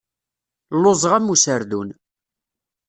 [0.77, 1.89] Lluẓeɣ am userdun.